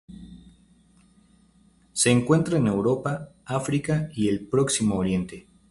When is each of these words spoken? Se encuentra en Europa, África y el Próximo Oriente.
Se 1.93 2.09
encuentra 2.09 2.57
en 2.57 2.65
Europa, 2.65 3.29
África 3.45 4.09
y 4.15 4.29
el 4.29 4.47
Próximo 4.47 4.95
Oriente. 4.95 5.45